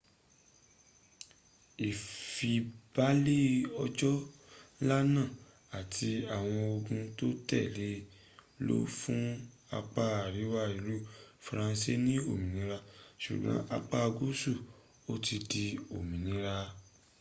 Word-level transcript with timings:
ìfibalè 1.89 3.39
ọjọ́ 3.83 4.15
nla 4.81 4.97
náà 5.13 5.29
àti 5.79 6.09
àwọn 6.35 6.59
ogun 6.75 7.01
tó 7.17 7.27
tèle 7.49 7.87
e 7.97 8.05
lọ 8.65 8.75
fún 8.99 9.21
apá 9.79 10.03
àríwá 10.25 10.61
ìlú 10.77 10.95
faransé 11.45 11.91
ní 12.05 12.13
òmìnira 12.31 12.77
súgbọn 13.23 13.57
apá 13.77 13.99
gúúsù 14.15 14.53
ò 15.11 15.13
tìí 15.25 15.37
di 15.51 15.63
òmìnira 15.95 16.53